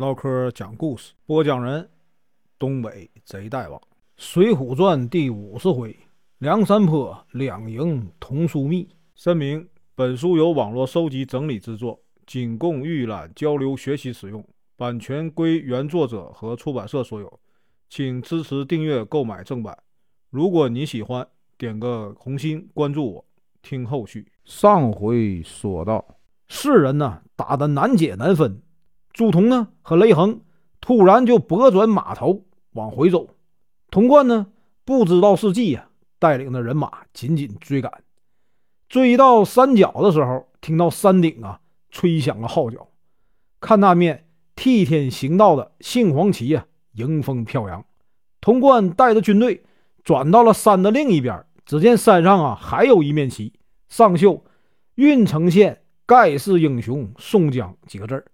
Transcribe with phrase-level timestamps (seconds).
[0.00, 1.86] 唠嗑讲故事，播讲人：
[2.58, 3.78] 东北贼大王，
[4.16, 5.94] 《水浒传》第五十回：
[6.38, 8.88] 梁山坡两营同枢密。
[9.14, 14.42] 声明：本书由网络收集整理制作，仅供预览、交流、学习使用，
[14.74, 17.38] 版权归原作者和出版社所有，
[17.90, 19.76] 请支持订阅、购买正版。
[20.30, 21.28] 如果你喜欢，
[21.58, 23.24] 点个红心，关注我，
[23.60, 24.26] 听后续。
[24.46, 26.02] 上回说到，
[26.48, 28.62] 世人呢打得难解难分。
[29.12, 30.40] 朱仝呢和雷横
[30.80, 33.28] 突然就拨转马头往回走，
[33.90, 34.46] 童贯呢
[34.84, 37.92] 不知道是计呀，带领的人马紧紧追赶。
[38.88, 41.60] 追到山脚的时候，听到山顶啊
[41.90, 42.88] 吹响了号角，
[43.60, 47.84] 看那面替天行道的杏黄旗呀迎风飘扬。
[48.40, 49.62] 童贯带着军队
[50.02, 53.52] 转到了山的另一边，只见山上啊还有一面旗，
[53.88, 54.44] 上绣
[54.96, 58.24] “郓城县盖世英雄宋江”几个字儿。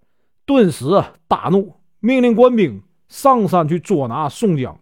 [0.47, 4.79] 顿时啊，大怒，命令官兵上山去捉拿宋江。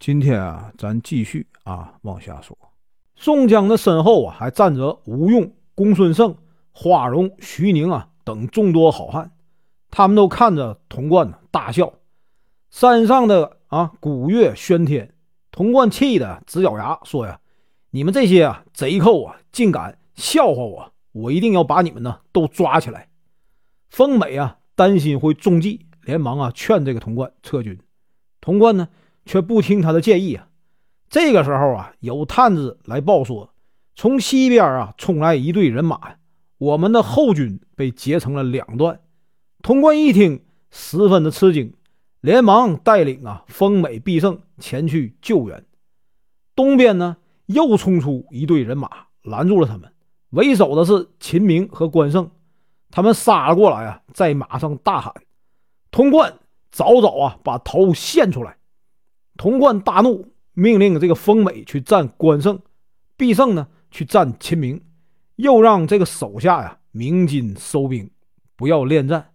[0.00, 2.58] 今天啊，咱继续啊往下说。
[3.14, 6.36] 宋江的身后啊，还站着吴用、公孙胜、
[6.72, 9.30] 花荣、徐宁啊等众多好汉，
[9.92, 11.92] 他们都看着童贯呢大笑。
[12.68, 15.14] 山上的啊鼓乐喧天，
[15.52, 17.38] 童贯气得直咬牙，说呀
[17.90, 20.92] ：“你们这些啊贼寇啊，竟敢笑话我！
[21.12, 23.08] 我一定要把你们呢都抓起来。”
[23.88, 24.56] 丰美啊。
[24.80, 27.78] 担心会中计，连忙啊劝这个童贯撤军。
[28.40, 28.88] 童贯呢
[29.26, 30.48] 却不听他的建议啊。
[31.10, 33.52] 这个时候啊，有探子来报说，
[33.94, 36.14] 从西边啊冲来一队人马，
[36.56, 39.00] 我们的后军被截成了两段。
[39.62, 41.74] 童贯一听，十分的吃惊，
[42.22, 45.66] 连忙带领啊丰美、必胜前去救援。
[46.56, 48.88] 东边呢又冲出一队人马，
[49.24, 49.92] 拦住了他们。
[50.30, 52.30] 为首的是秦明和关胜。
[52.90, 55.14] 他们杀了过来啊，在马上大喊
[55.90, 56.38] ：“童贯，
[56.72, 58.56] 早早啊，把头献出来！”
[59.38, 62.60] 童贯大怒，命令这个丰美去战关胜，
[63.16, 64.82] 必胜呢去战秦明，
[65.36, 68.10] 又让这个手下呀鸣金收兵，
[68.56, 69.32] 不要恋战。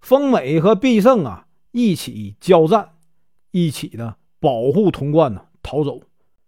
[0.00, 2.90] 丰美和必胜啊一起交战，
[3.50, 6.00] 一起呢保护童贯呢逃走。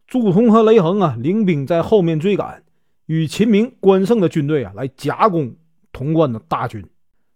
[0.07, 2.63] 朱仝和雷横啊领兵在后面追赶，
[3.07, 5.55] 与秦明、关胜的军队啊来夹攻。
[5.93, 6.85] 潼关的大军，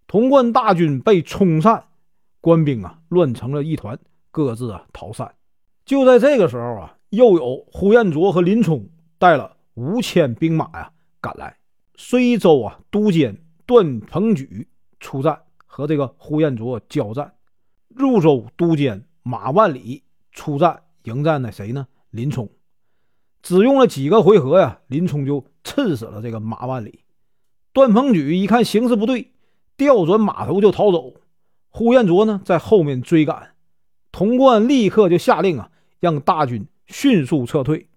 [0.07, 1.85] 潼关大军被冲散，
[2.41, 3.99] 官兵啊乱成了一团，
[4.31, 5.35] 各自啊逃散。
[5.85, 11.57] 就在这个时候啊，又有呼延灼和林冲带了五千兵马呀赶来。
[11.97, 13.37] 随州啊都监
[13.67, 14.69] 段鹏举
[15.01, 17.35] 出战，和这个呼延灼交战。
[17.89, 20.03] 入州都监马万里
[20.33, 21.87] 出战，迎战的谁呢？
[22.11, 22.49] 林冲。
[23.43, 27.02] 只用了几个回合呀，林冲就刺死了这个马万里。
[27.73, 29.33] 段鹏举一看形势不对，
[29.77, 31.15] 调转马头就逃走。
[31.71, 33.55] 呼延灼呢，在后面追赶。
[34.13, 37.89] 童贯立刻就下令啊，让大军迅速撤退。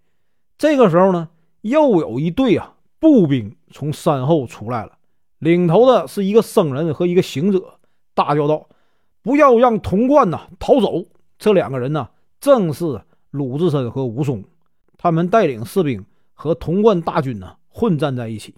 [0.57, 1.27] 这个时候呢，
[1.61, 4.93] 又有一队啊步兵从山后出来了，
[5.39, 7.79] 领头的是一个僧人和一个行者，
[8.13, 8.69] 大叫道
[9.21, 11.03] ：“不要让童贯呐逃走！”
[11.37, 12.07] 这两个人呢，
[12.39, 14.41] 正是鲁智深和武松，
[14.97, 18.55] 他们带领士兵和童贯大军呢混战在一起。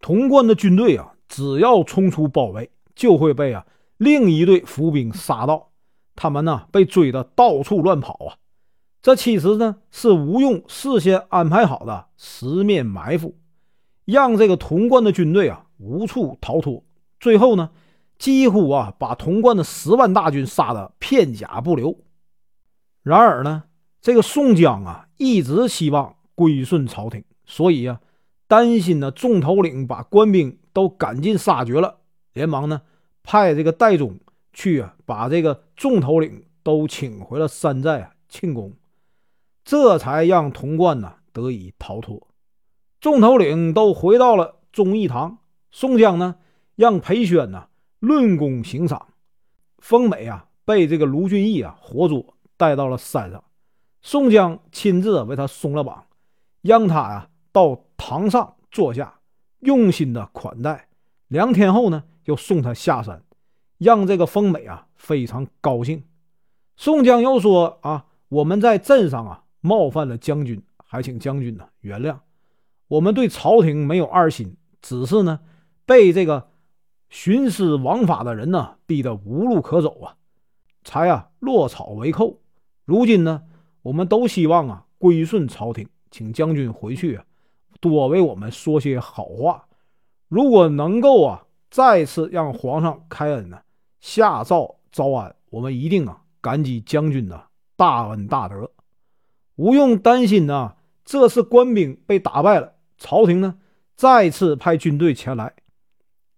[0.00, 3.66] 潼关的军队啊，只要冲出包围，就会被啊
[3.98, 5.68] 另一队伏兵杀到。
[6.16, 8.36] 他们呢被追得到处乱跑啊。
[9.02, 13.36] 这其实呢是吴用事先安排好的十面埋伏，
[14.06, 16.82] 让这个潼关的军队啊无处逃脱。
[17.18, 17.70] 最后呢，
[18.18, 21.98] 几乎啊把潼关的十万大军杀得片甲不留。
[23.02, 23.64] 然而呢，
[24.00, 28.00] 这个宋江啊一直希望归顺朝廷，所以啊。
[28.50, 32.00] 担心呢，众头领把官兵都赶尽杀绝了，
[32.32, 32.82] 连忙呢
[33.22, 34.18] 派这个戴宗
[34.52, 38.72] 去啊，把这个众头领都请回了山寨啊庆功，
[39.64, 42.26] 这才让童贯呢得以逃脱。
[43.00, 45.38] 众头领都回到了忠义堂，
[45.70, 46.34] 宋江呢
[46.74, 47.68] 让裴宣呢
[48.00, 49.14] 论功行赏，
[49.78, 53.44] 丰美啊被这个卢俊义啊活捉带到了山上，
[54.02, 56.06] 宋江亲自为他松了绑，
[56.62, 57.84] 让他呀到。
[58.02, 59.20] 堂上坐下，
[59.58, 60.88] 用心的款待。
[61.28, 63.22] 两天后呢，又送他下山，
[63.76, 66.02] 让这个丰美啊非常高兴。
[66.76, 72.20] 宋江又说：“啊，我们在镇上啊冒犯了将军，还请将军呢原谅。
[72.88, 75.40] 我们对朝廷没有二心，只是呢
[75.84, 76.48] 被这个
[77.12, 80.16] 徇私枉法的人呢逼得无路可走啊，
[80.84, 82.40] 才啊落草为寇。
[82.86, 83.42] 如今呢，
[83.82, 87.24] 我们都希望啊归顺朝廷，请将军回去啊。”
[87.80, 89.66] 多为我们说些好话，
[90.28, 93.60] 如果能够啊再次让皇上开恩呢，
[94.00, 98.70] 下诏招安，我们一定啊感激将军的大恩大德，
[99.56, 100.76] 无用担心呐。
[101.02, 103.58] 这次官兵被打败了，朝廷呢
[103.96, 105.52] 再次派军队前来，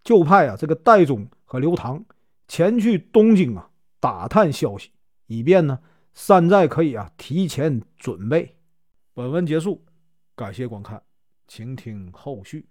[0.02, 2.02] 就派啊这个戴宗和刘唐
[2.48, 3.68] 前去东京啊
[4.00, 4.90] 打探消息，
[5.26, 5.78] 以便呢
[6.14, 8.56] 山寨可以啊提前准备。
[9.12, 9.84] 本文结束，
[10.34, 11.02] 感谢观看，
[11.46, 12.68] 请听后续。